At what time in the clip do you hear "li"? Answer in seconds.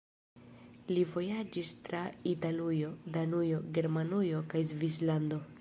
0.91-1.03